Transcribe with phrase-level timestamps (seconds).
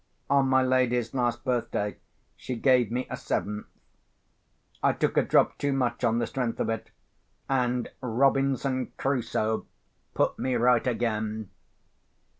[0.31, 1.97] On my lady's last birthday
[2.35, 3.67] she gave me a seventh.
[4.81, 6.89] I took a drop too much on the strength of it;
[7.47, 9.67] and Robinson Crusoe
[10.15, 11.51] put me right again.